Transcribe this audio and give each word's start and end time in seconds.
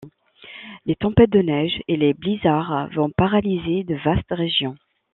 Les 0.87 0.95
tempêtes 0.95 1.29
de 1.29 1.43
neige 1.43 1.79
et 1.87 1.95
les 1.95 2.15
blizzards 2.15 2.89
vont 2.95 3.11
paralyser 3.11 3.83
de 3.83 3.93
vastes 4.03 4.31
régions. 4.31 4.75